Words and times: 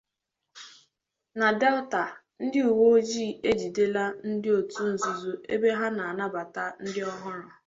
Na 1.39 1.47
Delta, 1.59 2.03
Ndị 2.43 2.59
Uweojii 2.71 3.37
Ejidela 3.49 4.03
Ndị 4.29 4.49
Otu 4.57 4.81
Nzuzo 4.91 5.31
Ebe 5.53 5.69
Ha 5.79 5.87
Na-Anabata 5.97 6.63
Ndị 6.85 7.01
Ọhụrụ 7.11 7.47